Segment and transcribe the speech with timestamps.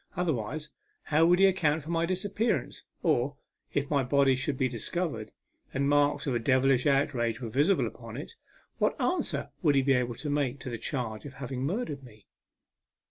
[0.15, 0.71] Otherwise,
[1.03, 2.85] how would he account for my disappearance?
[3.03, 3.35] Or,
[3.71, 5.31] if my body should be discovered,
[5.75, 8.31] and marks of a devilish outrage were visible upon it,
[8.79, 12.25] what answer would he be able to make to the charge of having murdered me